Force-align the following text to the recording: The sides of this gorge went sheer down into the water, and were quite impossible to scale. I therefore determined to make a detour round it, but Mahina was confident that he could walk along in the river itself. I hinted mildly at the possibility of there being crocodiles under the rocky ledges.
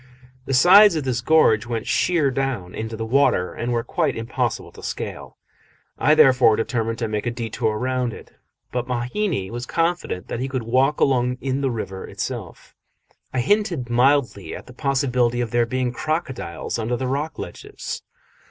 The 0.45 0.55
sides 0.55 0.95
of 0.95 1.03
this 1.03 1.21
gorge 1.21 1.67
went 1.67 1.85
sheer 1.85 2.31
down 2.31 2.73
into 2.73 2.97
the 2.97 3.05
water, 3.05 3.53
and 3.53 3.71
were 3.71 3.83
quite 3.83 4.15
impossible 4.15 4.71
to 4.71 4.81
scale. 4.81 5.37
I 5.99 6.15
therefore 6.15 6.55
determined 6.55 6.97
to 6.97 7.07
make 7.07 7.27
a 7.27 7.29
detour 7.29 7.77
round 7.77 8.11
it, 8.11 8.31
but 8.71 8.87
Mahina 8.87 9.53
was 9.53 9.67
confident 9.67 10.27
that 10.27 10.39
he 10.39 10.47
could 10.49 10.63
walk 10.63 10.99
along 10.99 11.37
in 11.39 11.61
the 11.61 11.69
river 11.69 12.07
itself. 12.07 12.73
I 13.31 13.41
hinted 13.41 13.91
mildly 13.91 14.55
at 14.55 14.65
the 14.65 14.73
possibility 14.73 15.39
of 15.39 15.51
there 15.51 15.67
being 15.67 15.93
crocodiles 15.93 16.79
under 16.79 16.97
the 16.97 17.05
rocky 17.05 17.43
ledges. 17.43 18.01